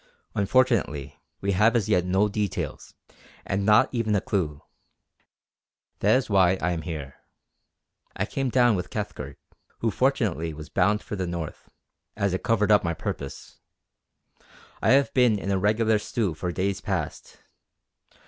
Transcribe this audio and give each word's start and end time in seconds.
Unfortunately 0.33 1.19
we 1.41 1.51
have 1.51 1.75
as 1.75 1.87
yet 1.87 2.03
no 2.03 2.27
details, 2.27 2.95
and 3.45 3.63
not 3.63 3.87
even 3.91 4.15
a 4.15 4.19
clue. 4.19 4.63
That 5.99 6.15
is 6.15 6.27
why 6.27 6.57
I 6.59 6.71
am 6.71 6.81
here. 6.81 7.17
I 8.15 8.25
came 8.25 8.49
down 8.49 8.75
with 8.75 8.89
Cathcart, 8.89 9.37
who 9.77 9.91
fortunately 9.91 10.55
was 10.55 10.69
bound 10.69 11.03
for 11.03 11.15
the 11.15 11.27
North, 11.27 11.69
as 12.15 12.33
it 12.33 12.41
covered 12.41 12.71
up 12.71 12.83
my 12.83 12.95
purpose. 12.95 13.59
I 14.81 14.93
have 14.93 15.13
been 15.13 15.37
in 15.37 15.51
a 15.51 15.59
regular 15.59 15.99
stew 15.99 16.33
for 16.33 16.51
days 16.51 16.81
past. 16.81 17.37